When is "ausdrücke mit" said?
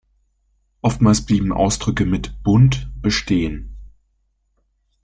1.53-2.41